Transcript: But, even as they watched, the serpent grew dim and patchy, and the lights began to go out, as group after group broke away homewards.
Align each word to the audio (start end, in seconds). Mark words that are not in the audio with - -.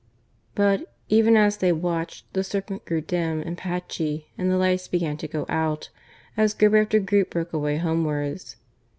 But, 0.55 0.95
even 1.09 1.37
as 1.37 1.57
they 1.57 1.71
watched, 1.71 2.33
the 2.33 2.43
serpent 2.43 2.85
grew 2.85 3.01
dim 3.01 3.41
and 3.41 3.55
patchy, 3.55 4.29
and 4.35 4.49
the 4.49 4.57
lights 4.57 4.87
began 4.87 5.15
to 5.17 5.27
go 5.27 5.45
out, 5.47 5.89
as 6.35 6.55
group 6.55 6.73
after 6.73 6.99
group 6.99 7.29
broke 7.29 7.53
away 7.53 7.77
homewards. 7.77 8.55